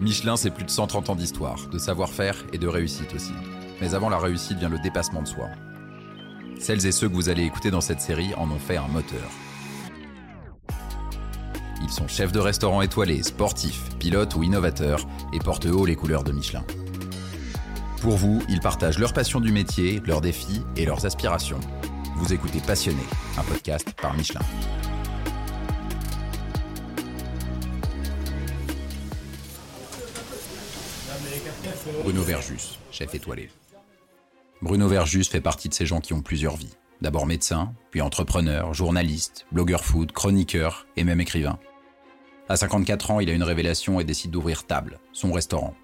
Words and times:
Michelin, 0.00 0.36
c'est 0.36 0.50
plus 0.50 0.64
de 0.64 0.70
130 0.70 1.10
ans 1.10 1.14
d'histoire, 1.14 1.68
de 1.68 1.78
savoir-faire 1.78 2.36
et 2.52 2.58
de 2.58 2.68
réussite 2.68 3.14
aussi. 3.14 3.32
Mais 3.80 3.94
avant 3.94 4.10
la 4.10 4.18
réussite 4.18 4.58
vient 4.58 4.68
le 4.68 4.78
dépassement 4.78 5.22
de 5.22 5.28
soi. 5.28 5.48
Celles 6.58 6.86
et 6.86 6.92
ceux 6.92 7.08
que 7.08 7.14
vous 7.14 7.28
allez 7.28 7.44
écouter 7.44 7.70
dans 7.70 7.80
cette 7.80 8.00
série 8.00 8.34
en 8.34 8.50
ont 8.50 8.58
fait 8.58 8.76
un 8.76 8.88
moteur. 8.88 9.30
Ils 11.82 11.90
sont 11.90 12.08
chefs 12.08 12.32
de 12.32 12.40
restaurant 12.40 12.82
étoilés, 12.82 13.22
sportifs, 13.22 13.96
pilotes 13.98 14.34
ou 14.34 14.42
innovateurs 14.42 15.06
et 15.32 15.38
portent 15.38 15.66
haut 15.66 15.86
les 15.86 15.96
couleurs 15.96 16.24
de 16.24 16.32
Michelin. 16.32 16.64
Pour 18.02 18.16
vous, 18.16 18.42
ils 18.48 18.60
partagent 18.60 18.98
leur 18.98 19.12
passion 19.12 19.40
du 19.40 19.52
métier, 19.52 20.02
leurs 20.04 20.20
défis 20.20 20.62
et 20.76 20.84
leurs 20.84 21.06
aspirations. 21.06 21.60
Vous 22.16 22.32
écoutez 22.32 22.60
Passionné, 22.60 23.02
un 23.38 23.42
podcast 23.42 23.92
par 24.00 24.14
Michelin. 24.14 24.40
Bruno 31.86 32.22
Verjus, 32.22 32.78
chef 32.90 33.14
étoilé. 33.14 33.48
Bruno 34.60 34.88
Verjus 34.88 35.24
fait 35.24 35.40
partie 35.40 35.68
de 35.68 35.74
ces 35.74 35.86
gens 35.86 36.00
qui 36.00 36.14
ont 36.14 36.20
plusieurs 36.20 36.56
vies. 36.56 36.74
D'abord 37.00 37.26
médecin, 37.26 37.74
puis 37.90 38.00
entrepreneur, 38.00 38.74
journaliste, 38.74 39.46
blogueur 39.52 39.84
food, 39.84 40.10
chroniqueur 40.10 40.86
et 40.96 41.04
même 41.04 41.20
écrivain. 41.20 41.58
À 42.48 42.56
54 42.56 43.10
ans, 43.12 43.20
il 43.20 43.30
a 43.30 43.34
une 43.34 43.42
révélation 43.42 44.00
et 44.00 44.04
décide 44.04 44.32
d'ouvrir 44.32 44.66
Table, 44.66 44.98
son 45.12 45.32
restaurant. 45.32 45.74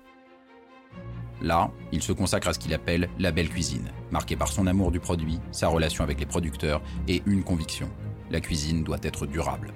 Là, 1.41 1.70
il 1.93 2.02
se 2.02 2.12
consacre 2.12 2.48
à 2.48 2.52
ce 2.52 2.59
qu'il 2.59 2.74
appelle 2.74 3.09
la 3.19 3.30
belle 3.30 3.48
cuisine, 3.48 3.91
marquée 4.10 4.37
par 4.37 4.51
son 4.51 4.66
amour 4.66 4.91
du 4.91 4.98
produit, 4.98 5.38
sa 5.52 5.69
relation 5.69 6.02
avec 6.02 6.19
les 6.19 6.27
producteurs 6.27 6.82
et 7.07 7.23
une 7.27 7.45
conviction. 7.45 7.88
La 8.30 8.41
cuisine 8.41 8.82
doit 8.82 9.01
être 9.02 9.27
durable. 9.27 9.73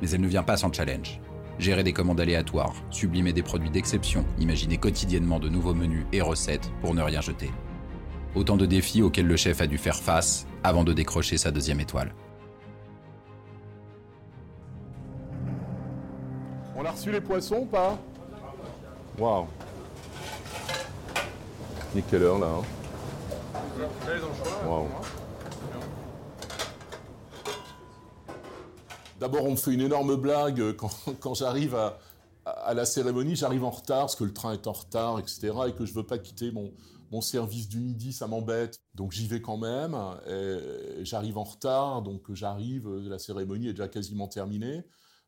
Mais 0.00 0.10
elle 0.10 0.20
ne 0.20 0.28
vient 0.28 0.42
pas 0.42 0.56
sans 0.56 0.72
challenge. 0.72 1.20
Gérer 1.58 1.82
des 1.82 1.92
commandes 1.92 2.20
aléatoires, 2.20 2.74
sublimer 2.90 3.32
des 3.32 3.42
produits 3.42 3.70
d'exception, 3.70 4.24
imaginer 4.38 4.78
quotidiennement 4.78 5.38
de 5.38 5.48
nouveaux 5.48 5.74
menus 5.74 6.06
et 6.12 6.20
recettes 6.20 6.70
pour 6.80 6.94
ne 6.94 7.02
rien 7.02 7.20
jeter. 7.20 7.50
Autant 8.34 8.56
de 8.56 8.66
défis 8.66 9.02
auxquels 9.02 9.26
le 9.26 9.36
chef 9.36 9.60
a 9.60 9.66
dû 9.66 9.78
faire 9.78 9.96
face 9.96 10.46
avant 10.64 10.84
de 10.84 10.92
décrocher 10.92 11.36
sa 11.36 11.50
deuxième 11.50 11.80
étoile. 11.80 12.14
On 16.74 16.84
a 16.84 16.90
reçu 16.90 17.12
les 17.12 17.20
poissons 17.20 17.60
ou 17.60 17.66
pas? 17.66 17.98
Waouh. 19.18 19.46
Quelle 22.10 22.22
heure 22.22 22.38
là 22.38 22.46
hein. 22.46 22.62
Waouh 24.66 24.88
D'abord, 29.22 29.44
on 29.44 29.52
me 29.52 29.56
fait 29.56 29.72
une 29.72 29.82
énorme 29.82 30.16
blague 30.16 30.72
quand, 30.72 30.90
quand 31.20 31.34
j'arrive 31.34 31.76
à, 31.76 32.74
la 32.74 32.84
cérémonie. 32.84 33.36
J'arrive 33.36 33.62
en 33.62 33.70
retard 33.70 34.00
parce 34.00 34.16
que 34.16 34.24
le 34.24 34.32
train 34.32 34.52
est 34.52 34.66
en 34.66 34.72
retard, 34.72 35.20
etc. 35.20 35.52
Et 35.68 35.72
que 35.74 35.86
je 35.86 35.94
veux 35.94 36.04
pas 36.04 36.18
quitter 36.18 36.50
mon, 36.50 37.20
service 37.20 37.68
du 37.68 37.78
midi, 37.78 38.12
ça 38.12 38.26
m'embête. 38.26 38.80
Donc 38.96 39.12
j'y 39.12 39.28
vais 39.28 39.40
quand 39.40 39.58
même. 39.58 39.96
J'arrive 41.02 41.38
en 41.38 41.44
retard, 41.44 42.02
donc 42.02 42.32
j'arrive, 42.32 42.90
la 43.08 43.20
cérémonie 43.20 43.68
est 43.68 43.74
déjà 43.74 43.86
quasiment 43.86 44.26
terminée. 44.26 44.82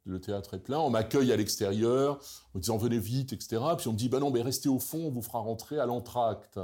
Le 0.05 0.21
théâtre 0.21 0.55
est 0.55 0.65
plein. 0.65 0.81
On 0.81 0.91
m'accueille 0.91 1.31
à 1.31 1.37
l'extérieur, 1.37 2.19
en 2.53 2.59
disant 2.59 2.79
venez 2.79 2.99
vite, 2.99 3.33
etc. 3.33 3.63
Puis 3.79 3.87
on 3.87 3.93
me 3.93 3.97
dit, 3.97 4.09
bah 4.09 4.19
non, 4.19 4.33
mais 4.33 4.43
restez 4.43 4.69
au 4.69 4.81
fond, 4.81 5.05
on 5.07 5.11
vous 5.11 5.23
fera 5.23 5.39
rentrer 5.39 5.79
à 5.79 5.87
l'entracte. 5.87 6.59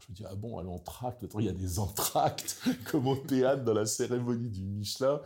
Je 0.00 0.12
me 0.12 0.16
dis, 0.16 0.24
ah 0.28 0.34
bon, 0.34 0.58
à 0.58 0.62
l'entracte, 0.62 1.24
il 1.38 1.44
y 1.44 1.48
a 1.48 1.52
des 1.52 1.78
entractes, 1.78 2.60
comme 2.90 3.06
au 3.06 3.16
théâtre 3.16 3.64
dans 3.64 3.74
la 3.74 3.86
cérémonie 3.86 4.48
du 4.48 4.62
Michelin. 4.62 5.20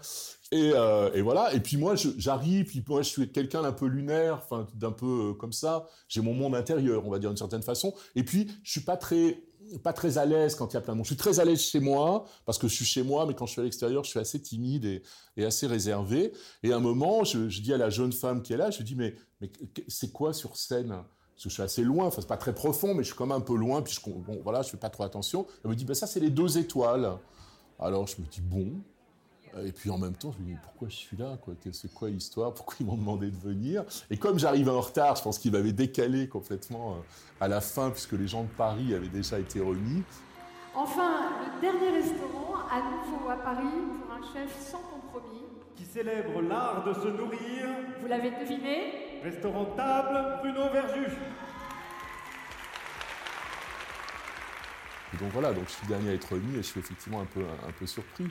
Et, 0.50 0.72
euh, 0.75 1.22
voilà. 1.22 1.55
Et 1.55 1.61
puis 1.61 1.77
moi, 1.77 1.94
j'arrive, 1.97 2.67
puis 2.67 2.84
je 2.98 3.02
suis 3.02 3.30
quelqu'un 3.30 3.62
d'un 3.62 3.72
peu 3.72 3.86
lunaire, 3.86 4.47
d'un 4.75 4.92
peu 4.92 5.30
euh, 5.30 5.34
comme 5.34 5.52
ça. 5.52 5.86
J'ai 6.08 6.20
mon 6.20 6.34
monde 6.34 6.55
intérieur, 6.55 7.06
on 7.06 7.11
va 7.11 7.19
dire 7.19 7.30
d'une 7.30 7.36
certaine 7.36 7.62
façon. 7.62 7.95
Et 8.14 8.25
puis, 8.25 8.50
je 8.62 8.70
suis 8.70 8.80
pas 8.80 8.97
très, 8.97 9.42
pas 9.83 9.92
très 9.92 10.19
à 10.19 10.27
l'aise 10.27 10.55
quand 10.55 10.73
il 10.73 10.74
y 10.74 10.77
a 10.77 10.80
plein 10.80 10.95
de 10.95 10.98
monde. 10.98 11.07
Je 11.07 11.11
suis 11.11 11.17
très 11.17 11.40
à 11.40 11.45
l'aise 11.45 11.61
chez 11.61 11.80
moi, 11.80 12.24
parce 12.45 12.58
que 12.58 12.68
je 12.68 12.74
suis 12.74 12.84
chez 12.84 13.02
moi, 13.02 13.27
mais 13.27 13.34
quand 13.34 13.46
je 13.46 13.52
suis 13.52 13.61
à 13.61 13.64
l'extérieur, 13.64 14.05
je 14.05 14.11
suis 14.11 14.20
assez 14.20 14.40
timide 14.40 15.02
et, 15.36 15.45
assez 15.45 15.67
réservé. 15.67 16.33
Et 16.63 16.73
à 16.73 16.77
un 16.77 16.80
moment, 16.80 17.24
je, 17.24 17.46
dis 17.46 17.73
à 17.73 17.79
la 17.79 17.90
jeune 17.90 18.13
femme 18.13 18.42
qui 18.42 18.52
est 18.52 18.57
là, 18.57 18.70
je 18.70 18.83
dis, 18.83 18.96
mais, 18.96 19.14
mais 19.40 19.51
c'est 19.89 20.13
quoi 20.13 20.33
sur 20.33 20.57
scène? 20.57 21.05
Parce 21.34 21.45
que 21.45 21.48
je 21.50 21.55
suis 21.55 21.62
assez 21.62 21.83
loin, 21.83 22.06
enfin 22.06 22.20
c'est 22.20 22.28
pas 22.28 22.36
très 22.36 22.55
profond, 22.55 22.95
mais 22.95 23.02
je 23.02 23.08
suis 23.08 23.17
quand 23.17 23.27
même 23.27 23.36
un 23.36 23.40
peu 23.40 23.56
loin, 23.56 23.83
puis 23.83 23.92
je, 23.95 24.11
bon, 24.11 24.40
voilà, 24.42 24.62
je 24.62 24.70
fais 24.70 24.77
pas 24.77 24.90
trop 24.90 25.05
attention. 25.05 25.46
Elle 25.64 25.70
me 25.70 25.77
dit, 25.77 25.84
ben 25.84 25.95
ça 25.95 26.06
c'est 26.06 26.20
les 26.20 26.30
deux 26.30 26.58
étoiles. 26.58 27.18
Alors 27.78 28.06
je 28.06 28.20
me 28.20 28.27
dis, 28.27 28.40
bon. 28.40 28.72
Et 29.64 29.70
puis 29.70 29.89
en 29.89 29.98
même 29.98 30.14
temps, 30.14 30.33
je 30.33 30.42
me 30.42 30.48
dis, 30.48 30.56
pourquoi 30.61 30.89
je 30.89 30.96
suis 30.96 31.17
là 31.17 31.36
quoi? 31.40 31.55
C'est 31.70 31.92
quoi 31.95 32.08
l'histoire? 32.08 32.52
Pourquoi 32.52 32.74
ils 32.80 32.86
m'ont 32.86 32.96
demandé 32.96 33.30
de 33.30 33.36
venir? 33.36 33.84
Et 34.11 34.17
comme 34.17 34.36
j'arrivais 34.36 34.72
en 34.72 34.80
retard, 34.80 35.14
je 35.14 35.22
pense 35.22 35.39
qu'ils 35.39 35.52
m'avaient 35.52 35.72
décalé 35.72 36.28
complètement 36.28 36.95
euh, 36.95 36.96
à 37.40 37.46
la 37.46 37.61
fin, 37.61 37.90
puisque 37.90 38.14
les 38.14 38.27
gens 38.27 38.42
de 38.42 38.48
Paris 38.48 38.95
avaient 38.95 39.06
déjà 39.06 39.39
été 39.39 39.61
remis. 39.61 40.02
Enfin, 40.74 41.30
le 41.55 41.61
dernier 41.61 41.90
restaurant, 42.01 42.56
à 42.68 42.80
nouveau 42.80 43.28
à 43.30 43.36
Paris, 43.36 43.62
pour 43.62 44.12
un 44.12 44.33
chef 44.33 44.70
sans 44.72 44.78
compromis. 44.78 45.42
Qui 45.77 45.84
célèbre 45.84 46.40
l'art 46.42 46.84
de 46.84 46.92
se 46.92 47.06
nourrir. 47.06 47.68
Vous 48.01 48.08
l'avez 48.08 48.30
deviné? 48.30 49.04
Restaurant 49.24 49.64
Table, 49.74 50.39
Bruno 50.42 50.70
Verjus. 50.70 51.17
Et 55.14 55.17
donc 55.17 55.33
voilà, 55.33 55.55
donc 55.55 55.64
je 55.67 55.73
suis 55.73 55.86
le 55.86 55.89
dernier 55.89 56.11
à 56.11 56.12
être 56.12 56.33
remis 56.33 56.52
et 56.52 56.57
je 56.58 56.62
suis 56.62 56.80
effectivement 56.80 57.23
un 57.23 57.24
peu, 57.24 57.40
un, 57.40 57.73
peu 57.73 57.86
surpris, 57.86 58.27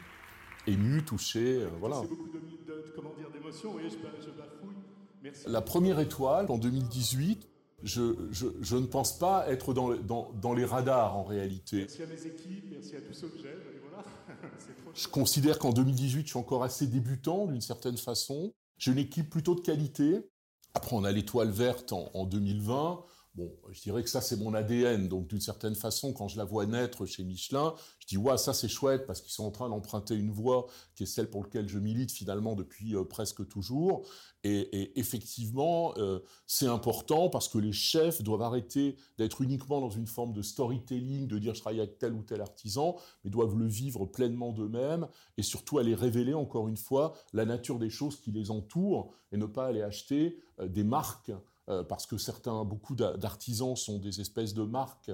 ému, 0.68 1.04
touché, 1.04 1.64
euh, 1.64 1.70
voilà. 1.80 1.96
C'est 2.00 2.10
beaucoup 2.10 2.28
de, 2.28 2.38
de, 2.38 2.94
comment 2.96 3.12
dire, 3.18 3.32
d'émotions, 3.32 3.80
et 3.80 3.86
je, 3.86 3.96
je 4.22 4.30
bafouille. 4.30 4.76
Merci. 5.24 5.46
La 5.48 5.62
première 5.62 6.00
étoile, 6.00 6.46
en 6.50 6.60
2018, 6.60 7.50
je, 7.82 8.30
je, 8.30 8.46
je, 8.62 8.76
ne 8.76 8.86
pense 8.86 9.18
pas 9.18 9.50
être 9.50 9.74
dans, 9.74 9.96
dans, 9.96 10.32
dans, 10.40 10.54
les 10.54 10.66
radars 10.66 11.18
en 11.18 11.24
réalité. 11.24 11.78
Merci 11.78 12.04
à 12.04 12.06
mes 12.06 12.28
équipes, 12.28 12.66
merci 12.70 12.96
à 12.98 13.02
tous 13.02 13.14
ceux 13.14 13.30
que 13.30 13.40
j'aime, 13.40 13.60
voilà. 13.82 14.06
je 14.94 15.08
considère 15.08 15.58
qu'en 15.58 15.74
2018, 15.74 16.22
je 16.22 16.28
suis 16.28 16.38
encore 16.38 16.64
assez 16.64 16.86
débutant 16.86 17.48
d'une 17.48 17.62
certaine 17.62 17.98
façon. 17.98 18.54
J'ai 18.78 18.92
une 18.92 19.00
équipe 19.00 19.32
plutôt 19.32 19.56
de 19.56 19.62
qualité. 19.62 20.30
Après, 20.74 20.96
on 20.96 21.04
a 21.04 21.12
l'étoile 21.12 21.50
verte 21.52 21.94
en, 21.94 22.10
en 22.14 22.26
2020. 22.26 23.04
Bon, 23.36 23.52
je 23.72 23.82
dirais 23.82 24.04
que 24.04 24.10
ça, 24.10 24.22
c'est 24.22 24.38
mon 24.38 24.54
ADN. 24.54 25.08
Donc, 25.08 25.28
d'une 25.28 25.42
certaine 25.42 25.74
façon, 25.74 26.14
quand 26.14 26.28
je 26.28 26.38
la 26.38 26.44
vois 26.44 26.68
naître 26.68 27.08
chez 27.08 27.24
Michelin, 27.24 27.74
je 27.98 28.06
dis, 28.06 28.18
ouais, 28.18 28.38
ça, 28.38 28.54
c'est 28.54 28.68
chouette 28.68 29.08
parce 29.08 29.22
qu'ils 29.22 29.32
sont 29.32 29.46
en 29.46 29.50
train 29.50 29.70
d'emprunter 29.70 30.14
une 30.14 30.30
voie 30.30 30.68
qui 30.94 31.02
est 31.02 31.08
celle 31.08 31.32
pour 31.32 31.42
laquelle 31.42 31.68
je 31.68 31.80
milite 31.80 32.12
finalement 32.12 32.54
depuis 32.54 32.96
euh, 32.96 33.04
presque 33.04 33.48
toujours. 33.48 34.06
Et, 34.44 35.00
effectivement, 35.00 35.96
euh, 35.98 36.20
c'est 36.46 36.68
important 36.68 37.28
parce 37.30 37.48
que 37.48 37.58
les 37.58 37.72
chefs 37.72 38.22
doivent 38.22 38.44
arrêter 38.44 38.98
d'être 39.18 39.42
uniquement 39.42 39.82
dans 39.82 39.90
une 39.90 40.06
forme 40.06 40.34
de 40.34 40.44
storytelling, 40.44 41.28
de 41.28 41.40
dire 41.40 41.56
je 41.56 41.62
travaille 41.62 41.80
avec 41.80 41.98
tel 41.98 42.14
ou 42.14 42.22
tel 42.22 42.40
artisan, 42.40 42.98
mais 43.24 43.32
doivent 43.32 43.58
le 43.58 43.68
vivre 43.68 44.06
pleinement 44.06 44.52
d'eux-mêmes 44.52 45.08
et 45.38 45.44
surtout 45.44 45.80
aller 45.80 45.96
révéler 45.96 46.36
encore 46.36 46.68
une 46.68 46.78
fois 46.78 47.14
la 47.34 47.46
nature 47.46 47.80
des 47.80 47.90
choses 47.90 48.18
qui 48.20 48.32
les 48.32 48.52
entourent 48.52 49.16
et 49.32 49.38
ne 49.38 49.48
pas 49.48 49.66
aller 49.66 49.82
acheter 49.82 50.38
euh, 50.60 50.68
des 50.68 50.84
marques 50.84 51.32
euh, 51.70 51.84
parce 51.84 52.06
que 52.06 52.18
certains, 52.18 52.64
beaucoup 52.64 52.96
d'artisans 52.96 53.76
sont 53.76 54.00
des 54.00 54.20
espèces 54.22 54.54
de 54.54 54.64
marques. 54.64 55.12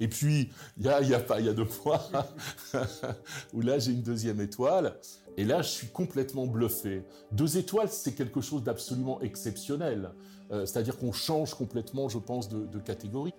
Et 0.00 0.08
puis, 0.08 0.50
il 0.76 0.84
y 0.84 0.88
a, 0.88 1.00
y, 1.00 1.14
a 1.14 1.40
y 1.40 1.48
a 1.48 1.52
deux 1.52 1.64
fois 1.64 2.08
où 3.52 3.60
là, 3.60 3.78
j'ai 3.78 3.92
une 3.92 4.02
deuxième 4.02 4.40
étoile, 4.40 4.98
et 5.36 5.44
là, 5.44 5.62
je 5.62 5.68
suis 5.68 5.88
complètement 5.88 6.46
bluffé. 6.46 7.04
Deux 7.30 7.56
étoiles, 7.56 7.88
c'est 7.88 8.14
quelque 8.14 8.40
chose 8.40 8.64
d'absolument 8.64 9.20
exceptionnel. 9.20 10.10
Euh, 10.50 10.66
C'est-à-dire 10.66 10.98
qu'on 10.98 11.12
change 11.12 11.54
complètement, 11.54 12.08
je 12.08 12.18
pense, 12.18 12.48
de 12.48 12.78
catégorie. 12.80 13.34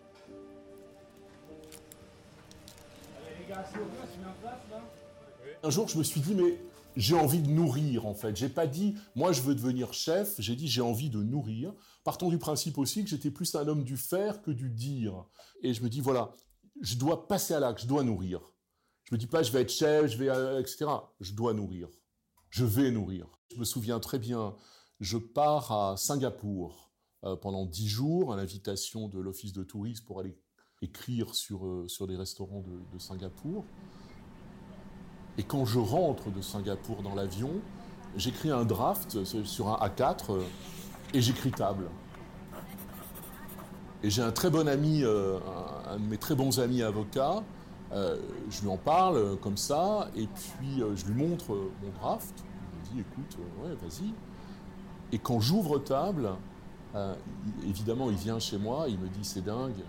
Un 5.64 5.70
jour, 5.70 5.88
je 5.88 5.98
me 5.98 6.04
suis 6.04 6.22
dit, 6.22 6.34
mais 6.34 6.58
j'ai 6.96 7.16
envie 7.16 7.42
de 7.42 7.50
nourrir 7.50 8.06
en 8.06 8.14
fait. 8.14 8.36
J'ai 8.36 8.50
pas 8.50 8.68
dit 8.68 8.96
moi 9.16 9.32
je 9.32 9.42
veux 9.42 9.56
devenir 9.56 9.94
chef, 9.94 10.36
j'ai 10.40 10.56
dit 10.56 10.68
j'ai 10.68 10.82
envie 10.82 11.10
de 11.10 11.22
nourrir. 11.22 11.74
Partons 12.04 12.30
du 12.30 12.38
principe 12.38 12.78
aussi 12.78 13.04
que 13.04 13.10
j'étais 13.10 13.32
plus 13.32 13.56
un 13.56 13.68
homme 13.68 13.84
du 13.84 13.98
faire 13.98 14.42
que 14.42 14.52
du 14.52 14.70
dire. 14.70 15.26
Et 15.62 15.74
je 15.74 15.84
me 15.84 15.90
dis 15.90 16.02
voilà, 16.02 16.34
je 16.82 16.96
dois 16.96 17.28
passer 17.28 17.54
à 17.54 17.60
l'acte, 17.60 17.82
je 17.82 17.88
dois 17.88 18.04
nourrir. 18.04 18.42
Je 19.04 19.16
me 19.16 19.18
dis 19.18 19.28
pas 19.28 19.44
je 19.44 19.52
vais 19.52 19.62
être 19.62 19.72
chef, 19.72 20.08
je 20.08 20.18
vais 20.18 20.30
euh, 20.30 20.60
etc. 20.60 20.86
Je 21.20 21.34
dois 21.34 21.54
nourrir. 21.54 21.88
Je 22.50 22.66
vais 22.66 22.92
nourrir. 22.92 23.28
Je 23.54 23.60
me 23.60 23.66
souviens 23.66 24.00
très 24.00 24.20
bien, 24.20 24.56
je 25.00 25.18
pars 25.18 25.72
à 25.72 25.98
Singapour 25.98 26.92
euh, 27.24 27.36
pendant 27.36 27.66
dix 27.66 27.88
jours 27.88 28.34
à 28.34 28.38
l'invitation 28.38 29.08
de 29.08 29.20
l'office 29.20 29.54
de 29.54 29.64
tourisme 29.64 30.06
pour 30.06 30.20
aller 30.20 30.38
écrire 30.82 31.36
sur 31.36 31.66
euh, 31.66 31.88
sur 31.88 32.08
les 32.08 32.18
restaurants 32.18 32.62
de, 32.62 32.80
de 32.94 33.00
Singapour. 33.00 33.66
Et 35.38 35.44
quand 35.44 35.66
je 35.66 35.80
rentre 35.80 36.30
de 36.32 36.42
Singapour 36.42 37.02
dans 37.04 37.16
l'avion, 37.16 37.52
j'écris 38.18 38.52
un 38.52 38.66
draft 38.66 39.24
sur 39.24 39.70
un 39.70 39.88
A4 39.88 40.40
et 41.14 41.22
j'écris 41.22 41.52
table. 41.52 41.88
Et 44.04 44.10
j'ai 44.10 44.22
un 44.22 44.32
très 44.32 44.50
bon 44.50 44.68
ami, 44.68 45.04
euh, 45.04 45.40
un 45.90 45.98
de 45.98 46.06
mes 46.06 46.18
très 46.18 46.36
bons 46.36 46.60
amis 46.60 46.82
avocats, 46.84 47.44
euh, 47.94 48.18
je 48.50 48.62
lui 48.62 48.70
en 48.70 48.78
parle 48.78 49.38
comme 49.38 49.58
ça, 49.58 50.10
et 50.16 50.28
puis 50.28 50.82
euh, 50.82 50.96
je 50.96 51.06
lui 51.06 51.14
montre 51.28 51.52
mon 51.54 51.92
draft. 52.02 52.34
Il 52.92 52.98
me 52.98 53.04
dit 53.04 53.10
écoute, 53.10 53.38
ouais, 53.64 53.76
vas-y. 53.76 54.14
Et 55.12 55.20
quand 55.20 55.40
j'ouvre 55.40 55.80
table, 55.80 56.30
Euh, 56.94 57.16
évidemment, 57.66 58.10
il 58.10 58.18
vient 58.18 58.38
chez 58.40 58.58
moi, 58.58 58.86
il 58.90 59.00
me 59.00 59.08
dit 59.08 59.24
c'est 59.24 59.46
dingue, 59.46 59.82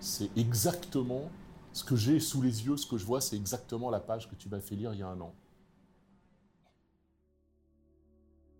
c'est 0.00 0.28
exactement 0.36 1.30
ce 1.72 1.84
que 1.84 1.96
j'ai 1.96 2.20
sous 2.20 2.42
les 2.42 2.66
yeux, 2.66 2.76
ce 2.76 2.86
que 2.86 2.98
je 2.98 3.04
vois, 3.04 3.20
c'est 3.20 3.36
exactement 3.36 3.90
la 3.90 4.00
page 4.00 4.28
que 4.28 4.34
tu 4.34 4.48
m'as 4.48 4.60
fait 4.60 4.74
lire 4.74 4.92
il 4.94 5.00
y 5.00 5.02
a 5.02 5.08
un 5.08 5.20
an. 5.20 5.34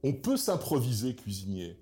On 0.02 0.14
peut 0.14 0.36
s'improviser 0.36 1.14
cuisinier, 1.14 1.78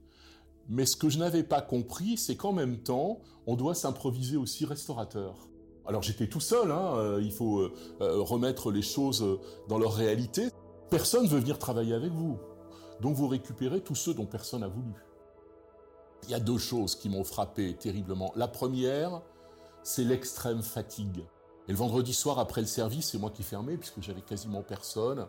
mais 0.68 0.84
ce 0.86 0.96
que 0.96 1.08
je 1.08 1.18
n'avais 1.18 1.42
pas 1.42 1.62
compris, 1.62 2.16
c'est 2.16 2.36
qu'en 2.36 2.52
même 2.52 2.78
temps, 2.78 3.20
on 3.46 3.56
doit 3.56 3.74
s'improviser 3.74 4.36
aussi 4.36 4.64
restaurateur. 4.64 5.48
Alors 5.86 6.02
j'étais 6.02 6.28
tout 6.28 6.40
seul, 6.40 6.70
hein, 6.70 6.94
euh, 6.96 7.20
il 7.22 7.32
faut 7.32 7.60
euh, 7.60 7.70
remettre 8.00 8.70
les 8.70 8.82
choses 8.82 9.24
dans 9.68 9.78
leur 9.78 9.94
réalité. 9.94 10.48
Personne 10.90 11.24
ne 11.24 11.28
veut 11.28 11.40
venir 11.40 11.58
travailler 11.58 11.94
avec 11.94 12.12
vous. 12.12 12.38
Donc 13.00 13.16
vous 13.16 13.28
récupérez 13.28 13.80
tous 13.80 13.94
ceux 13.94 14.14
dont 14.14 14.26
personne 14.26 14.60
n'a 14.60 14.68
voulu. 14.68 14.92
Il 16.24 16.30
y 16.30 16.34
a 16.34 16.40
deux 16.40 16.58
choses 16.58 16.94
qui 16.94 17.08
m'ont 17.08 17.24
frappé 17.24 17.74
terriblement. 17.74 18.32
La 18.36 18.46
première, 18.46 19.22
c'est 19.82 20.04
l'extrême 20.04 20.62
fatigue. 20.62 21.24
Et 21.68 21.72
le 21.72 21.78
vendredi 21.78 22.14
soir, 22.14 22.38
après 22.38 22.60
le 22.60 22.66
service, 22.66 23.10
c'est 23.10 23.18
moi 23.18 23.30
qui 23.30 23.42
fermais, 23.42 23.76
puisque 23.76 24.00
j'avais 24.00 24.22
quasiment 24.22 24.62
personne, 24.62 25.26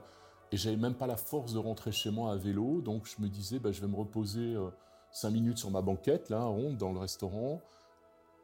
et 0.52 0.58
j'avais 0.58 0.78
même 0.78 0.96
pas 0.96 1.08
la 1.08 1.18
force 1.18 1.54
de 1.54 1.60
rentrer 1.60 1.92
chez 1.92 2.12
moi 2.12 2.34
à 2.34 2.36
vélo, 2.36 2.82
donc 2.82 3.06
je 3.06 3.22
me 3.22 3.30
disais, 3.30 3.60
bah, 3.60 3.72
je 3.72 3.82
vais 3.82 3.88
me 3.88 3.96
reposer 3.96 4.56
euh, 4.56 4.70
cinq 5.12 5.32
minutes 5.32 5.58
sur 5.58 5.72
ma 5.72 5.82
banquette, 5.82 6.30
là, 6.30 6.44
ronde, 6.44 6.78
dans 6.78 6.92
le 6.92 7.00
restaurant, 7.00 7.62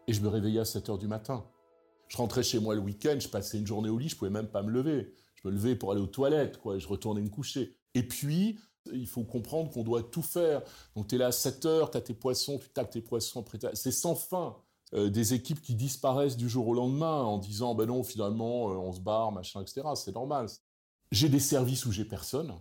et 0.07 0.13
je 0.13 0.21
me 0.21 0.27
réveillais 0.27 0.59
à 0.59 0.65
7 0.65 0.89
heures 0.89 0.97
du 0.97 1.07
matin. 1.07 1.45
Je 2.07 2.17
rentrais 2.17 2.43
chez 2.43 2.59
moi 2.59 2.75
le 2.75 2.81
week-end, 2.81 3.17
je 3.19 3.27
passais 3.27 3.57
une 3.57 3.67
journée 3.67 3.89
au 3.89 3.97
lit, 3.97 4.09
je 4.09 4.15
pouvais 4.15 4.31
même 4.31 4.47
pas 4.47 4.61
me 4.61 4.71
lever. 4.71 5.13
Je 5.35 5.47
me 5.47 5.53
levais 5.53 5.75
pour 5.75 5.91
aller 5.91 6.01
aux 6.01 6.07
toilettes, 6.07 6.59
quoi, 6.59 6.79
je 6.79 6.87
retournais 6.87 7.21
me 7.21 7.29
coucher. 7.29 7.75
Et 7.93 8.03
puis, 8.07 8.57
il 8.93 9.07
faut 9.07 9.23
comprendre 9.23 9.69
qu'on 9.69 9.83
doit 9.83 10.03
tout 10.03 10.21
faire. 10.21 10.61
Donc 10.95 11.07
tu 11.07 11.15
es 11.15 11.17
là 11.17 11.27
à 11.27 11.31
7 11.31 11.65
heures, 11.65 11.91
tu 11.91 11.97
as 11.97 12.01
tes 12.01 12.13
poissons, 12.13 12.57
tu 12.57 12.69
tapes 12.69 12.89
tes 12.89 13.01
poissons, 13.01 13.43
c'est 13.73 13.91
sans 13.91 14.15
fin. 14.15 14.55
Euh, 14.93 15.09
des 15.09 15.33
équipes 15.33 15.61
qui 15.61 15.75
disparaissent 15.75 16.37
du 16.37 16.47
jour 16.47 16.67
au 16.69 16.73
lendemain 16.73 17.21
en 17.21 17.37
disant 17.37 17.75
ben 17.75 17.87
non 17.87 18.03
finalement 18.03 18.71
euh, 18.71 18.75
on 18.75 18.93
se 18.93 19.01
barre 19.01 19.33
machin 19.33 19.61
etc 19.61 19.81
c'est 19.95 20.15
normal. 20.15 20.47
J'ai 21.11 21.27
des 21.27 21.41
services 21.41 21.85
où 21.85 21.91
j'ai 21.91 22.05
personne. 22.05 22.53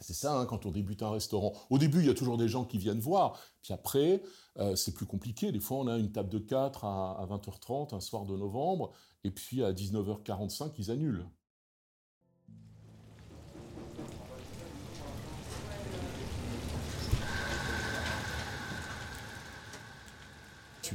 C'est 0.00 0.14
ça 0.14 0.38
hein, 0.38 0.46
quand 0.46 0.66
on 0.66 0.70
débute 0.70 1.02
un 1.02 1.10
restaurant. 1.10 1.54
Au 1.70 1.78
début 1.78 2.00
il 2.00 2.06
y 2.06 2.10
a 2.10 2.14
toujours 2.14 2.36
des 2.36 2.48
gens 2.48 2.66
qui 2.66 2.76
viennent 2.76 3.00
voir. 3.00 3.40
Puis 3.62 3.72
après 3.72 4.22
euh, 4.58 4.76
c'est 4.76 4.92
plus 4.92 5.06
compliqué. 5.06 5.52
Des 5.52 5.60
fois 5.60 5.78
on 5.78 5.86
a 5.86 5.96
une 5.96 6.12
table 6.12 6.28
de 6.28 6.38
4 6.38 6.84
à, 6.84 7.12
à 7.18 7.26
20h30 7.26 7.94
un 7.94 8.00
soir 8.00 8.26
de 8.26 8.36
novembre. 8.36 8.92
Et 9.24 9.30
puis 9.30 9.64
à 9.64 9.72
19h45 9.72 10.72
ils 10.76 10.90
annulent 10.90 11.26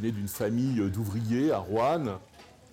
né 0.02 0.12
d'une 0.12 0.28
famille 0.28 0.90
d'ouvriers 0.90 1.52
à 1.52 1.60
Rouen. 1.60 2.20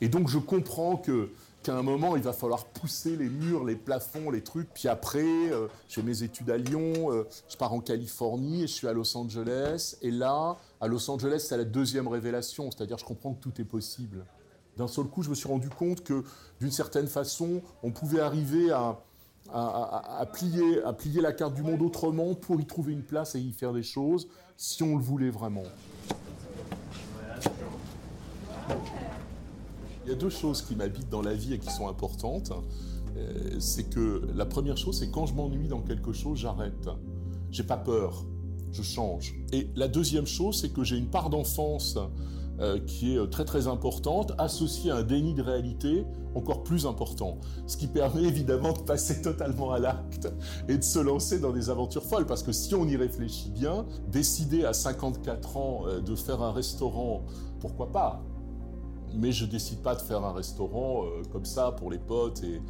Et 0.01 0.09
donc 0.09 0.29
je 0.29 0.39
comprends 0.39 0.97
que 0.97 1.31
qu'à 1.63 1.77
un 1.77 1.83
moment, 1.83 2.17
il 2.17 2.23
va 2.23 2.33
falloir 2.33 2.65
pousser 2.65 3.17
les 3.17 3.29
murs, 3.29 3.65
les 3.65 3.77
plafonds, 3.77 4.31
les 4.31 4.43
trucs. 4.43 4.69
Puis 4.75 4.89
après, 4.89 5.23
euh, 5.25 5.69
j'ai 5.89 6.03
mes 6.03 6.23
études 6.23 6.51
à 6.51 6.57
Lyon, 6.57 7.13
euh, 7.13 7.27
je 7.49 7.57
pars 7.57 7.73
en 7.73 7.81
Californie 7.81 8.65
et 8.65 8.67
je 8.67 8.73
suis 8.73 8.89
à 8.89 8.93
Los 8.93 9.17
Angeles. 9.17 9.97
Et 10.03 10.11
là, 10.11 10.57
à 10.81 10.89
Los 10.89 11.09
Angeles, 11.11 11.47
c'est 11.49 11.57
la 11.57 11.65
deuxième 11.65 12.09
révélation, 12.09 12.71
c'est-à-dire 12.71 12.99
je 12.99 13.05
comprends 13.05 13.33
que 13.35 13.41
tout 13.41 13.61
est 13.61 13.65
possible. 13.65 14.25
D'un 14.77 14.89
seul 14.89 15.05
coup, 15.05 15.23
je 15.23 15.31
me 15.31 15.35
suis 15.35 15.49
rendu 15.49 15.69
compte 15.69 16.03
que 16.03 16.25
d'une 16.61 16.71
certaine 16.71 17.07
façon, 17.07 17.63
on 17.83 17.91
pouvait 17.91 18.21
arriver 18.21 18.71
à, 18.73 18.97
plier, 20.33 20.83
à 20.83 20.93
plier 20.93 21.21
la 21.21 21.33
carte 21.33 21.55
du 21.55 21.63
monde 21.63 21.83
autrement 21.83 22.35
pour 22.35 22.61
y 22.61 22.67
trouver 22.67 22.93
une 22.93 23.03
place 23.03 23.35
et 23.35 23.41
y 23.41 23.53
faire 23.53 23.73
des 23.73 23.83
choses 23.83 24.29
si 24.57 24.83
on 24.83 24.97
le 24.97 25.03
voulait 25.03 25.31
vraiment. 25.31 25.65
Il 30.05 30.11
y 30.11 30.13
a 30.13 30.17
deux 30.17 30.31
choses 30.31 30.63
qui 30.63 30.75
m'habitent 30.75 31.11
dans 31.11 31.23
la 31.23 31.35
vie 31.35 31.55
et 31.55 31.59
qui 31.59 31.71
sont 31.71 31.89
importantes. 31.89 32.53
Euh, 33.17 33.57
c'est 33.59 33.85
que 33.85 34.23
la 34.35 34.47
première 34.47 34.77
chose, 34.77 34.99
c'est 34.99 35.11
quand 35.11 35.27
je 35.27 35.35
m'ennuie 35.35 35.69
dans 35.69 35.83
quelque 35.83 36.13
chose, 36.13 36.39
j'arrête. 36.39 36.89
J'ai 37.51 37.63
pas 37.63 37.77
peur, 37.77 38.25
je 38.73 38.83
change. 38.83 39.35
Et 39.53 39.69
la 39.77 39.89
deuxième 39.89 40.27
chose, 40.27 40.61
c'est 40.61 40.71
que 40.71 40.83
j'ai 40.83 40.97
une 40.97 41.09
part 41.09 41.31
d'enfance 41.31 41.99
euh, 42.61 42.79
qui 42.79 43.17
est 43.17 43.31
très 43.31 43.45
très 43.45 43.67
importante, 43.67 44.33
associée 44.39 44.91
à 44.91 44.97
un 44.97 45.03
déni 45.03 45.35
de 45.35 45.43
réalité 45.43 46.05
encore 46.35 46.63
plus 46.63 46.87
important. 46.87 47.39
Ce 47.67 47.77
qui 47.77 47.87
permet 47.87 48.23
évidemment 48.23 48.73
de 48.73 48.81
passer 48.81 49.23
totalement 49.23 49.73
à 49.73 49.79
l'acte 49.79 50.33
et 50.69 50.79
de 50.79 50.85
se 50.85 50.99
lancer 50.99 51.39
dans 51.39 51.53
des 51.53 51.71
aventures 51.71 52.05
folles. 52.05 52.27
Parce 52.27 52.43
que 52.43 52.53
si 52.53 52.75
on 52.75 52.87
y 52.87 52.97
réfléchit 52.97 53.51
bien, 53.51 53.87
décider 54.09 54.65
à 54.65 54.73
54 54.73 55.57
ans 55.57 55.83
euh, 55.87 56.01
de 56.01 56.15
faire 56.15 56.43
un 56.43 56.53
restaurant, 56.53 57.25
pourquoi 57.61 57.91
pas? 57.93 58.23
Mais 59.17 59.33
je 59.33 59.47
décide 59.47 59.81
pas 59.81 59.95
de 59.95 60.01
faire 60.01 60.25
un 60.25 60.33
restaurant 60.33 61.05
euh, 61.05 61.23
comme 61.33 61.45
ça 61.45 61.73
pour 61.73 61.91
les 61.91 61.99
potes 61.99 62.43
et, 62.43 62.61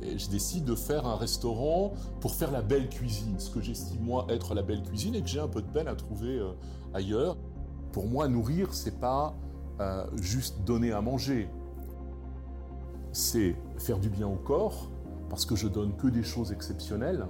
je 0.00 0.28
décide 0.28 0.64
de 0.64 0.76
faire 0.76 1.06
un 1.06 1.16
restaurant 1.16 1.92
pour 2.20 2.32
faire 2.32 2.52
la 2.52 2.62
belle 2.62 2.88
cuisine, 2.88 3.34
ce 3.38 3.50
que 3.50 3.60
j'estime 3.60 4.00
moi 4.00 4.26
être 4.28 4.54
la 4.54 4.62
belle 4.62 4.84
cuisine 4.84 5.16
et 5.16 5.22
que 5.22 5.26
j'ai 5.26 5.40
un 5.40 5.48
peu 5.48 5.60
de 5.60 5.66
peine 5.66 5.88
à 5.88 5.96
trouver 5.96 6.38
euh, 6.38 6.52
ailleurs. 6.94 7.36
Pour 7.90 8.06
moi, 8.06 8.28
nourrir, 8.28 8.74
c'est 8.74 9.00
pas 9.00 9.34
euh, 9.80 10.06
juste 10.20 10.62
donner 10.64 10.92
à 10.92 11.00
manger, 11.00 11.48
c'est 13.10 13.56
faire 13.78 13.98
du 13.98 14.08
bien 14.08 14.28
au 14.28 14.36
corps 14.36 14.88
parce 15.30 15.44
que 15.44 15.56
je 15.56 15.66
donne 15.66 15.96
que 15.96 16.06
des 16.06 16.22
choses 16.22 16.52
exceptionnelles. 16.52 17.26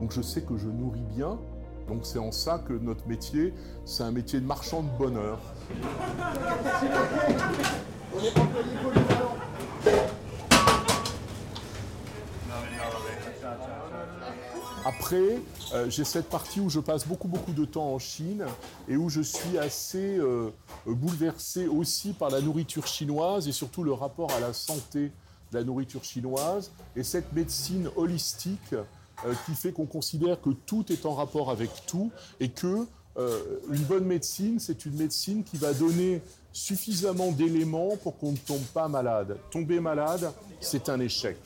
Donc 0.00 0.12
je 0.12 0.22
sais 0.22 0.42
que 0.42 0.56
je 0.56 0.68
nourris 0.68 1.06
bien. 1.14 1.38
Donc 1.88 2.00
c'est 2.02 2.18
en 2.18 2.32
ça 2.32 2.58
que 2.58 2.74
notre 2.74 3.06
métier, 3.08 3.54
c'est 3.84 4.02
un 4.02 4.10
métier 4.10 4.40
de 4.40 4.46
marchand 4.46 4.82
de 4.82 4.98
bonheur. 4.98 5.38
Après, 14.84 15.38
euh, 15.74 15.90
j'ai 15.90 16.04
cette 16.04 16.28
partie 16.28 16.60
où 16.60 16.70
je 16.70 16.80
passe 16.80 17.06
beaucoup 17.06 17.28
beaucoup 17.28 17.52
de 17.52 17.64
temps 17.64 17.92
en 17.92 17.98
Chine 17.98 18.44
et 18.88 18.96
où 18.96 19.08
je 19.08 19.20
suis 19.20 19.58
assez 19.58 20.16
euh, 20.18 20.50
bouleversé 20.86 21.66
aussi 21.66 22.12
par 22.12 22.30
la 22.30 22.40
nourriture 22.40 22.86
chinoise 22.86 23.48
et 23.48 23.52
surtout 23.52 23.82
le 23.82 23.92
rapport 23.92 24.30
à 24.32 24.40
la 24.40 24.52
santé 24.52 25.10
de 25.52 25.58
la 25.58 25.64
nourriture 25.64 26.04
chinoise 26.04 26.70
et 26.96 27.02
cette 27.02 27.32
médecine 27.32 27.90
holistique 27.96 28.74
qui 29.46 29.54
fait 29.54 29.72
qu'on 29.72 29.86
considère 29.86 30.40
que 30.40 30.50
tout 30.50 30.84
est 30.92 31.04
en 31.06 31.14
rapport 31.14 31.50
avec 31.50 31.70
tout 31.86 32.10
et 32.40 32.50
que 32.50 32.86
euh, 33.18 33.58
une 33.72 33.82
bonne 33.82 34.04
médecine, 34.04 34.60
c'est 34.60 34.86
une 34.86 34.94
médecine 34.94 35.42
qui 35.42 35.56
va 35.56 35.72
donner 35.74 36.22
suffisamment 36.52 37.32
d'éléments 37.32 37.96
pour 37.96 38.16
qu'on 38.16 38.32
ne 38.32 38.36
tombe 38.36 38.62
pas 38.72 38.86
malade. 38.86 39.38
Tomber 39.50 39.80
malade, 39.80 40.32
c'est 40.60 40.88
un 40.88 41.00
échec. 41.00 41.36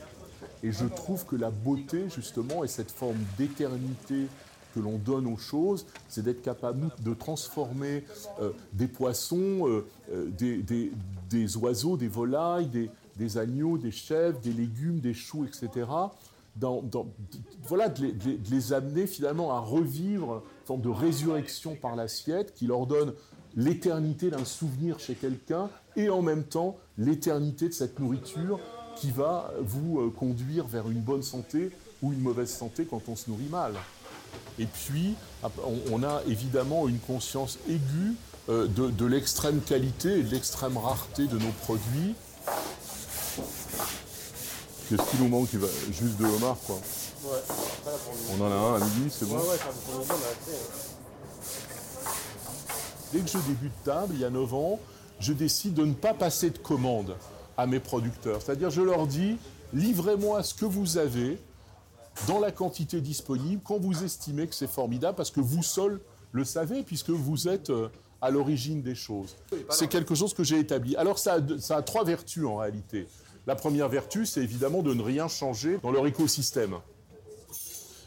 Et 0.62 0.70
je 0.70 0.84
trouve 0.84 1.24
que 1.24 1.34
la 1.34 1.50
beauté, 1.50 2.04
justement, 2.14 2.62
et 2.62 2.68
cette 2.68 2.90
forme 2.90 3.18
d'éternité 3.38 4.26
que 4.74 4.80
l'on 4.80 4.98
donne 4.98 5.26
aux 5.26 5.36
choses, 5.36 5.86
c'est 6.08 6.22
d'être 6.22 6.42
capable 6.42 6.90
de 7.00 7.14
transformer 7.14 8.04
euh, 8.40 8.52
des 8.72 8.88
poissons, 8.88 9.66
euh, 9.66 10.30
des, 10.30 11.56
oiseaux, 11.56 11.96
des 11.96 12.08
volailles, 12.08 12.68
des, 13.16 13.38
agneaux, 13.38 13.78
des 13.78 13.90
chèvres, 13.90 14.38
des 14.40 14.52
légumes, 14.52 15.00
des 15.00 15.14
choux, 15.14 15.46
etc. 15.46 15.86
voilà, 16.60 17.88
de 17.88 18.12
les, 18.50 18.72
amener 18.72 19.06
finalement 19.06 19.52
à 19.52 19.60
revivre 19.60 20.42
forme 20.64 20.82
de 20.82 20.88
résurrection 20.88 21.76
par 21.76 21.96
l'assiette 21.96 22.54
qui 22.54 22.66
leur 22.66 22.86
donne 22.86 23.14
l'éternité 23.56 24.30
d'un 24.30 24.44
souvenir 24.44 24.98
chez 24.98 25.14
quelqu'un 25.14 25.70
et 25.96 26.08
en 26.08 26.22
même 26.22 26.44
temps 26.44 26.76
l'éternité 26.98 27.68
de 27.68 27.74
cette 27.74 27.98
nourriture 27.98 28.60
qui 28.96 29.10
va 29.10 29.52
vous 29.60 30.00
euh, 30.00 30.10
conduire 30.10 30.66
vers 30.66 30.90
une 30.90 31.00
bonne 31.00 31.22
santé 31.22 31.70
ou 32.02 32.12
une 32.12 32.20
mauvaise 32.20 32.50
santé 32.50 32.84
quand 32.84 33.02
on 33.08 33.16
se 33.16 33.30
nourrit 33.30 33.48
mal. 33.50 33.72
Et 34.58 34.66
puis, 34.66 35.14
on 35.90 36.02
a 36.02 36.22
évidemment 36.26 36.88
une 36.88 36.98
conscience 36.98 37.58
aiguë 37.68 38.16
euh, 38.48 38.66
de, 38.66 39.06
l'extrême 39.06 39.60
qualité 39.60 40.18
et 40.18 40.22
de 40.22 40.30
l'extrême 40.30 40.76
rareté 40.76 41.26
de 41.26 41.38
nos 41.38 41.52
produits. 41.62 42.14
Qu'est-ce 44.92 45.10
qui 45.10 45.22
nous 45.22 45.28
manque 45.28 45.48
Juste 45.90 46.18
de 46.18 46.26
homard, 46.26 46.58
quoi. 46.66 46.78
On 48.30 48.42
en 48.42 48.50
a 48.50 48.54
un 48.54 48.74
à 48.74 48.78
midi, 48.84 49.08
c'est 49.08 49.26
bon 49.26 49.38
Dès 53.10 53.20
que 53.20 53.28
je 53.28 53.38
débute 53.38 53.72
table, 53.84 54.12
il 54.12 54.20
y 54.20 54.24
a 54.26 54.28
9 54.28 54.52
ans, 54.52 54.78
je 55.18 55.32
décide 55.32 55.72
de 55.72 55.86
ne 55.86 55.94
pas 55.94 56.12
passer 56.12 56.50
de 56.50 56.58
commande 56.58 57.16
à 57.56 57.66
mes 57.66 57.80
producteurs. 57.80 58.42
C'est-à-dire, 58.42 58.68
je 58.68 58.82
leur 58.82 59.06
dis, 59.06 59.38
livrez-moi 59.72 60.42
ce 60.42 60.52
que 60.52 60.66
vous 60.66 60.98
avez 60.98 61.40
dans 62.28 62.38
la 62.38 62.52
quantité 62.52 63.00
disponible 63.00 63.62
quand 63.64 63.78
vous 63.78 64.04
estimez 64.04 64.46
que 64.46 64.54
c'est 64.54 64.70
formidable, 64.70 65.16
parce 65.16 65.30
que 65.30 65.40
vous 65.40 65.62
seul 65.62 66.00
le 66.32 66.44
savez, 66.44 66.82
puisque 66.82 67.10
vous 67.10 67.48
êtes 67.48 67.70
euh, 67.70 67.88
à 68.20 68.30
l'origine 68.30 68.82
des 68.82 68.94
choses. 68.94 69.36
C'est 69.70 69.88
quelque 69.88 70.14
chose 70.14 70.34
que 70.34 70.44
j'ai 70.44 70.58
établi. 70.58 70.96
Alors, 70.96 71.18
ça 71.18 71.38
ça 71.58 71.78
a 71.78 71.82
trois 71.82 72.04
vertus 72.04 72.44
en 72.44 72.56
réalité. 72.56 73.06
La 73.46 73.56
première 73.56 73.88
vertu, 73.88 74.24
c'est 74.24 74.42
évidemment 74.42 74.82
de 74.82 74.94
ne 74.94 75.02
rien 75.02 75.26
changer 75.26 75.78
dans 75.82 75.90
leur 75.90 76.06
écosystème 76.06 76.76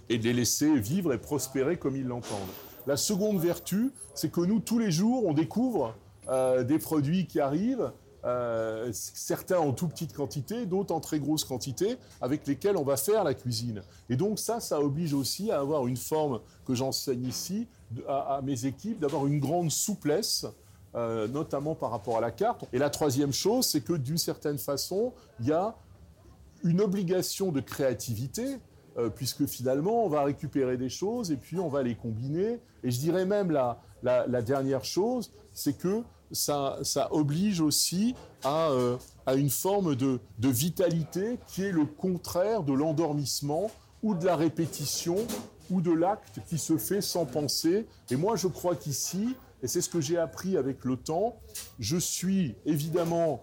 et 0.08 0.18
de 0.18 0.24
les 0.24 0.34
laisser 0.34 0.80
vivre 0.80 1.14
et 1.14 1.18
prospérer 1.18 1.78
comme 1.78 1.96
ils 1.96 2.06
l'entendent. 2.06 2.40
La 2.88 2.96
seconde 2.96 3.40
vertu, 3.40 3.92
c'est 4.14 4.32
que 4.32 4.42
nous, 4.42 4.60
tous 4.60 4.80
les 4.80 4.92
jours, 4.92 5.26
on 5.26 5.34
découvre 5.34 5.96
euh, 6.30 6.64
des 6.64 6.80
produits 6.80 7.28
qui 7.28 7.40
arrivent, 7.40 7.92
euh, 8.24 8.90
certains 8.94 9.60
en 9.60 9.74
tout 9.74 9.88
petite 9.88 10.14
quantité, 10.14 10.66
d'autres 10.66 10.94
en 10.94 11.00
très 11.00 11.20
grosse 11.20 11.44
quantité, 11.44 11.98
avec 12.22 12.48
lesquels 12.48 12.78
on 12.78 12.84
va 12.84 12.96
faire 12.96 13.24
la 13.24 13.34
cuisine. 13.34 13.82
Et 14.10 14.16
donc 14.16 14.40
ça, 14.40 14.60
ça 14.60 14.80
oblige 14.80 15.14
aussi 15.14 15.52
à 15.52 15.60
avoir 15.60 15.86
une 15.86 15.98
forme 15.98 16.40
que 16.66 16.76
j'enseigne 16.76 17.26
ici 17.26 17.68
à, 18.08 18.42
mes 18.44 18.66
équipes, 18.66 19.00
d'avoir 19.00 19.28
une 19.28 19.40
grande 19.40 19.70
souplesse, 19.70 20.46
euh, 20.96 21.28
notamment 21.28 21.76
par 21.76 21.92
rapport 21.92 22.18
à 22.18 22.22
la 22.22 22.32
carte. 22.32 22.66
Et 22.74 22.78
la 22.78 22.90
troisième 22.90 23.34
chose, 23.34 23.68
c'est 23.68 23.82
que 23.82 23.94
d'une 23.94 24.18
certaine 24.18 24.58
façon, 24.58 25.14
il 25.40 25.48
y 25.48 25.52
a 25.52 25.76
une 26.64 26.82
obligation 26.82 27.52
de 27.52 27.60
créativité, 27.60 28.58
euh, 28.98 29.10
puisque 29.10 29.46
finalement, 29.46 30.06
on 30.06 30.10
va 30.10 30.24
récupérer 30.24 30.78
des 30.78 30.90
choses 30.90 31.32
et 31.32 31.38
puis 31.38 31.60
on 31.60 31.68
va 31.68 31.84
les 31.84 31.96
combiner. 31.96 32.60
Et 32.84 32.92
je 32.92 33.00
dirais 33.00 33.26
même 33.26 33.52
la, 33.52 33.80
la 34.04 34.42
dernière 34.42 34.86
chose, 34.86 35.32
c'est 35.54 35.78
que 35.78 36.04
ça, 36.32 37.08
oblige 37.12 37.62
aussi 37.62 38.16
euh, 38.46 38.98
à, 39.26 39.36
une 39.36 39.50
forme 39.50 39.96
de, 39.96 40.20
vitalité 40.40 41.40
qui 41.48 41.64
est 41.64 41.72
le 41.72 41.86
contraire 41.86 42.64
de 42.64 42.74
l'endormissement 42.74 43.72
ou 44.04 44.14
de 44.14 44.26
la 44.26 44.36
répétition 44.36 45.18
ou 45.72 45.82
de 45.82 45.92
l'acte 45.92 46.40
qui 46.48 46.58
se 46.58 46.78
fait 46.78 47.02
sans 47.02 47.26
penser. 47.26 47.88
Et 48.12 48.16
moi, 48.16 48.36
je 48.36 48.48
crois 48.48 48.76
qu'ici, 48.76 49.36
et 49.66 49.68
c'est 49.68 49.82
ce 49.82 49.90
que 49.90 50.00
j'ai 50.00 50.20
appris 50.20 50.58
avec 50.58 50.86
le 50.86 50.96
temps, 50.96 51.38
je 51.80 51.98
suis 51.98 52.54
évidemment 52.68 53.42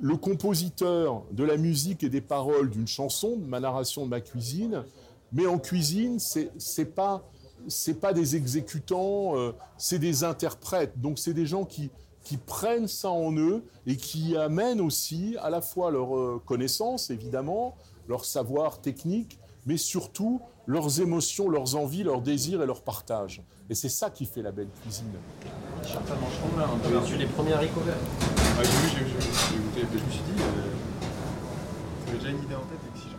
le 0.00 0.16
compositeur 0.16 1.24
de 1.30 1.44
la 1.44 1.58
musique 1.58 2.02
et 2.02 2.08
des 2.08 2.22
paroles 2.22 2.70
d'une 2.70 2.86
chanson, 2.86 3.36
de 3.36 3.44
ma 3.44 3.60
narration 3.60 4.06
de 4.06 4.08
ma 4.08 4.22
cuisine, 4.22 4.82
mais 5.34 5.46
en 5.46 5.58
cuisine, 5.58 6.18
c'est 6.18 6.84
pas 6.86 7.30
c'est 7.68 8.00
pas 8.00 8.14
des 8.14 8.34
exécutants, 8.34 9.36
euh, 9.36 9.52
c'est 9.76 9.98
des 9.98 10.24
interprètes. 10.24 10.98
Donc 10.98 11.18
c'est 11.18 11.34
des 11.34 11.44
gens 11.44 11.66
qui, 11.66 11.90
qui 12.24 12.38
prennent 12.38 12.88
ça 12.88 13.10
en 13.10 13.36
eux 13.36 13.62
et 13.86 13.98
qui 13.98 14.38
amènent 14.38 14.80
aussi 14.80 15.36
à 15.42 15.50
la 15.50 15.60
fois 15.60 15.90
leur 15.90 16.16
euh, 16.16 16.40
connaissance, 16.46 17.10
évidemment, 17.10 17.76
leur 18.08 18.24
savoir 18.24 18.80
technique, 18.80 19.38
mais 19.66 19.76
surtout 19.76 20.40
leurs 20.66 21.00
émotions, 21.00 21.48
leurs 21.48 21.76
envies, 21.76 22.02
leurs 22.02 22.22
désirs 22.22 22.62
et 22.62 22.66
leur 22.66 22.82
partage. 22.82 23.42
Et 23.68 23.74
c'est 23.74 23.88
ça 23.88 24.10
qui 24.10 24.26
fait 24.26 24.42
la 24.42 24.52
belle 24.52 24.68
cuisine. 24.82 25.12
Là, 25.82 25.98
on 26.54 26.96
a 26.96 27.00
reçu 27.00 27.16
les 27.16 27.26
premiers 27.26 27.54
haricots 27.54 27.80
verts. 27.80 27.94
Ah, 28.30 28.60
oui, 28.60 28.66
j'ai 28.92 29.58
goûté. 29.58 29.86
Je 29.92 30.04
me 30.04 30.10
suis 30.10 30.20
dit, 30.20 30.40
euh, 30.40 30.70
j'avais 32.06 32.18
déjà 32.18 32.30
une 32.30 32.42
idée 32.42 32.54
en 32.54 32.60
tête. 32.60 33.09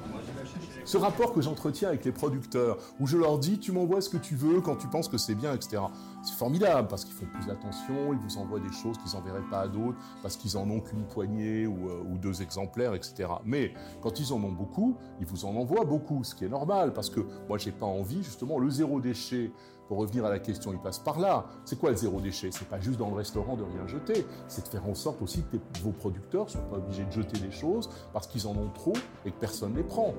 Ce 0.92 0.98
rapport 0.98 1.32
que 1.32 1.40
j'entretiens 1.40 1.88
avec 1.88 2.04
les 2.04 2.12
producteurs, 2.12 2.78
où 3.00 3.08
je 3.08 3.16
leur 3.16 3.40
dis, 3.40 3.60
tu 3.60 3.72
m'envoies 3.72 4.02
ce 4.02 4.10
que 4.10 4.18
tu 4.18 4.36
veux 4.36 4.60
quand 4.60 4.76
tu 4.76 4.88
penses 4.88 5.08
que 5.08 5.18
c'est 5.18 5.36
bien, 5.36 5.54
etc. 5.54 5.84
C'est 6.22 6.34
formidable 6.34 6.90
parce 6.90 7.06
qu'ils 7.06 7.14
font 7.14 7.28
plus 7.28 7.50
attention, 7.50 8.12
ils 8.12 8.20
vous 8.20 8.38
envoient 8.38 8.60
des 8.60 8.74
choses 8.74 8.98
qu'ils 8.98 9.18
n'enverraient 9.18 9.50
pas 9.50 9.62
à 9.62 9.68
d'autres, 9.70 9.98
parce 10.22 10.36
qu'ils 10.36 10.58
en 10.58 10.70
ont 10.70 10.82
qu'une 10.82 11.06
poignée 11.06 11.66
ou, 11.66 11.88
euh, 11.90 12.04
deux 12.18 12.42
exemplaires, 12.42 12.94
etc. 12.94 13.30
Mais 13.46 13.74
quand 14.02 14.20
ils 14.20 14.34
en 14.34 14.44
ont 14.44 14.52
beaucoup, 14.52 14.98
ils 15.22 15.26
vous 15.26 15.46
en 15.46 15.56
envoient 15.56 15.86
beaucoup, 15.86 16.26
ce 16.26 16.36
qui 16.36 16.44
est 16.44 16.50
normal, 16.50 16.92
parce 16.92 17.10
que 17.10 17.22
moi, 17.48 17.58
j'ai 17.58 17.72
pas 17.72 17.86
envie, 17.86 18.22
justement, 18.22 18.60
le 18.60 18.70
zéro 18.70 19.00
déchet, 19.00 19.54
pour 19.88 19.98
revenir 19.98 20.26
à 20.26 20.30
la 20.30 20.40
question, 20.40 20.74
il 20.74 20.80
passe 20.80 21.00
par 21.00 21.22
là. 21.22 21.46
C'est 21.64 21.80
quoi 21.80 21.92
le 21.92 21.96
zéro 21.96 22.20
déchet? 22.20 22.50
C'est 22.52 22.68
pas 22.68 22.82
juste 22.82 23.00
dans 23.00 23.10
le 23.10 23.16
restaurant 23.16 23.56
de 23.56 23.64
rien 23.64 23.88
jeter, 23.88 24.26
c'est 24.50 24.66
de 24.66 24.68
faire 24.68 24.86
en 24.86 24.94
sorte 24.94 25.22
aussi 25.22 25.42
que 25.50 25.58
vos 25.82 25.92
producteurs 25.92 26.50
soient 26.50 26.70
pas 26.70 26.78
obligés 26.80 27.06
de 27.06 27.12
jeter 27.14 27.40
des 27.40 27.52
choses 27.52 27.90
parce 28.12 28.28
qu'ils 28.28 28.46
en 28.46 28.58
ont 28.58 28.72
trop 28.74 28.94
et 29.26 29.32
que 29.32 29.40
personne 29.40 29.72
ne 29.72 29.78
les 29.78 29.84
prend. 29.84 30.14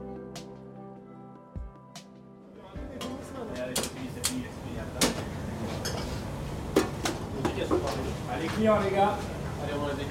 Les 8.42 8.90
gars. 8.90 9.16
Allez, 9.62 9.72
on 9.74 9.86
des 9.96 10.04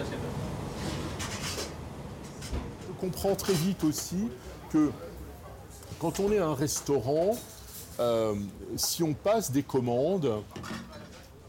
Je 2.88 3.00
comprends 3.00 3.36
très 3.36 3.54
vite 3.54 3.84
aussi 3.84 4.30
que 4.72 4.92
quand 6.00 6.20
on 6.20 6.32
est 6.32 6.40
un 6.40 6.54
restaurant, 6.54 7.38
euh, 8.00 8.36
si 8.78 9.04
on 9.04 9.14
passe 9.14 9.52
des 9.52 9.64
commandes, 9.64 10.32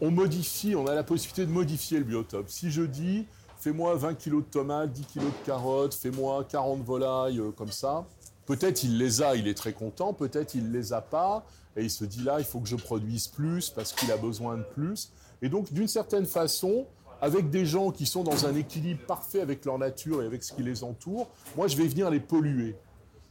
on 0.01 0.11
modifie, 0.11 0.75
on 0.75 0.85
a 0.87 0.93
la 0.93 1.03
possibilité 1.03 1.45
de 1.45 1.51
modifier 1.51 1.99
le 1.99 2.03
biotope. 2.03 2.49
Si 2.49 2.69
je 2.69 2.81
dis, 2.81 3.25
fais-moi 3.59 3.95
20 3.95 4.15
kg 4.15 4.35
de 4.37 4.41
tomates, 4.41 4.91
10 4.91 5.05
kg 5.05 5.21
de 5.21 5.45
carottes, 5.45 5.93
fais-moi 5.93 6.45
40 6.49 6.83
volailles, 6.83 7.39
euh, 7.39 7.51
comme 7.51 7.71
ça, 7.71 8.05
peut-être 8.45 8.83
il 8.83 8.97
les 8.97 9.21
a, 9.21 9.35
il 9.35 9.47
est 9.47 9.53
très 9.53 9.73
content, 9.73 10.13
peut-être 10.13 10.55
il 10.55 10.71
les 10.71 10.91
a 10.91 11.01
pas, 11.01 11.45
et 11.77 11.83
il 11.83 11.89
se 11.89 12.03
dit 12.03 12.23
là, 12.23 12.39
il 12.39 12.45
faut 12.45 12.59
que 12.59 12.67
je 12.67 12.75
produise 12.75 13.27
plus 13.27 13.69
parce 13.69 13.93
qu'il 13.93 14.11
a 14.11 14.17
besoin 14.17 14.57
de 14.57 14.63
plus. 14.63 15.11
Et 15.41 15.49
donc, 15.49 15.71
d'une 15.73 15.87
certaine 15.87 16.25
façon, 16.25 16.85
avec 17.21 17.49
des 17.49 17.65
gens 17.65 17.91
qui 17.91 18.05
sont 18.05 18.23
dans 18.23 18.45
un 18.45 18.55
équilibre 18.55 19.05
parfait 19.05 19.39
avec 19.39 19.63
leur 19.63 19.77
nature 19.77 20.21
et 20.21 20.25
avec 20.25 20.43
ce 20.43 20.51
qui 20.51 20.61
les 20.61 20.83
entoure, 20.83 21.29
moi, 21.55 21.67
je 21.67 21.77
vais 21.77 21.87
venir 21.87 22.09
les 22.09 22.19
polluer. 22.19 22.75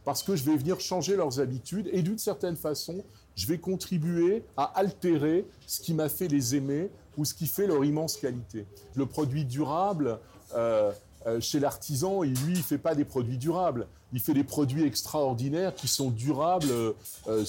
Parce 0.05 0.23
que 0.23 0.35
je 0.35 0.45
vais 0.45 0.57
venir 0.57 0.81
changer 0.81 1.15
leurs 1.15 1.41
habitudes 1.41 1.91
et 1.93 2.03
d'une 2.03 2.19
certaine 2.19 2.57
façon, 2.57 3.05
je 3.37 3.47
vais 3.47 3.59
contribuer 3.59 4.45
à 4.57 4.65
altérer 4.79 5.47
ce 5.67 5.83
qui 5.83 5.93
m'a 5.95 6.09
fait 6.09 6.27
les 6.27 6.57
aimer 6.57 6.91
ou 7.19 7.25
ce 7.25 7.35
qui 7.35 7.47
fait 7.47 7.67
leur 7.67 7.85
immense 7.85 8.17
qualité. 8.17 8.67
Le 8.95 9.05
produit 9.05 9.45
durable, 9.45 10.19
euh, 10.55 10.91
euh, 11.27 11.41
chez 11.41 11.61
l'artisan, 11.61 12.23
lui, 12.23 12.35
il 12.47 12.59
ne 12.59 12.63
fait 12.63 12.79
pas 12.79 12.95
des 12.95 13.05
produits 13.05 13.37
durables. 13.37 13.87
Il 14.15 14.21
fait 14.21 14.35
des 14.35 14.45
produits 14.45 14.85
extraordinaires 14.85 15.75
qui 15.75 15.89
sont 15.89 16.11
durables 16.11 16.71
euh, 16.71 16.93
euh 17.29 17.45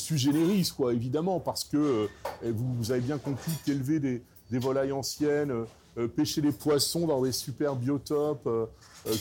quoi, 0.76 0.94
évidemment, 0.94 1.40
parce 1.40 1.64
que 1.64 2.10
vous, 2.44 2.74
vous, 2.76 2.92
avez 2.92 3.02
bien 3.02 3.18
compris 3.18 3.52
qu'élever 3.66 4.00
des, 4.00 4.22
des 4.54 4.60
volailles 4.60 4.92
anciennes, 4.92 5.50
euh, 5.50 5.66
euh, 5.98 6.08
pêcher 6.08 6.40
les 6.40 6.52
poissons 6.52 7.08
dans 7.08 7.24
des 7.24 7.32
super 7.32 7.76
biotopes, 7.76 8.46
euh, 8.46 8.68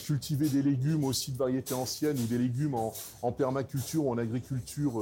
cultiver 0.05 0.49
des 0.51 0.63
légumes 0.63 1.05
aussi 1.05 1.33
de 1.33 1.39
variétés 1.39 1.73
anciennes 1.73 2.19
ou 2.19 2.27
des 2.27 2.37
légumes 2.37 2.75
en, 2.75 3.33
permaculture 3.33 4.05
ou 4.05 4.11
en 4.11 4.19
agriculture 4.19 4.93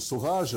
sauvage, 0.00 0.56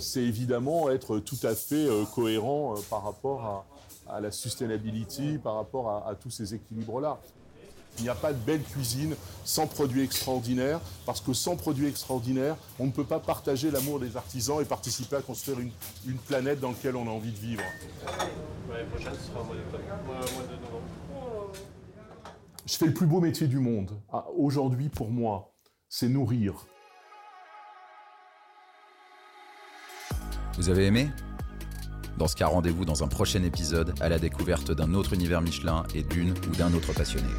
c'est 0.00 0.22
évidemment 0.22 0.90
être 0.90 1.20
tout 1.20 1.38
à 1.44 1.54
fait 1.54 1.86
cohérent 2.16 2.74
par 2.90 3.04
rapport 3.04 3.64
à, 4.08 4.20
la 4.20 4.32
sustainability, 4.32 5.38
par 5.38 5.54
rapport 5.54 6.04
à 6.04 6.16
tous 6.16 6.30
ces 6.30 6.52
équilibres-là. 6.52 7.20
Il 8.00 8.04
n'y 8.04 8.08
a 8.08 8.14
pas 8.14 8.32
de 8.32 8.38
belle 8.38 8.62
cuisine 8.62 9.14
sans 9.44 9.66
produits 9.66 10.02
extraordinaires, 10.02 10.80
parce 11.04 11.20
que 11.20 11.34
sans 11.34 11.54
produits 11.54 11.86
extraordinaires, 11.86 12.56
on 12.78 12.86
ne 12.86 12.90
peut 12.90 13.04
pas 13.04 13.20
partager 13.20 13.70
l'amour 13.70 14.00
des 14.00 14.16
artisans 14.16 14.58
et 14.60 14.64
participer 14.64 15.16
à 15.16 15.20
construire 15.20 15.58
une, 15.60 16.16
planète 16.26 16.60
dans 16.60 16.70
laquelle 16.70 16.96
on 16.96 17.06
a 17.06 17.10
envie 17.10 17.30
de 17.30 17.36
vivre. 17.36 17.62
Je 22.66 22.76
fais 22.76 22.86
le 22.86 22.94
plus 22.94 23.06
beau 23.06 23.20
métier 23.20 23.46
du 23.48 23.58
monde. 23.58 24.00
Ah, 24.10 24.24
aujourd'hui, 24.34 24.88
pour 24.88 25.10
moi, 25.10 25.52
c'est 25.88 26.08
nourrir. 26.08 26.54
Vous 30.56 30.70
avez 30.70 30.86
aimé? 30.86 31.10
Dans 32.20 32.28
ce 32.28 32.36
cas, 32.36 32.48
rendez-vous 32.48 32.84
dans 32.84 33.02
un 33.02 33.08
prochain 33.08 33.42
épisode 33.44 33.94
à 33.98 34.10
la 34.10 34.18
découverte 34.18 34.72
d'un 34.72 34.92
autre 34.92 35.14
univers 35.14 35.40
Michelin 35.40 35.84
et 35.94 36.02
d'une 36.02 36.32
ou 36.32 36.54
d'un 36.54 36.74
autre 36.74 36.92
passionné. 36.92 37.30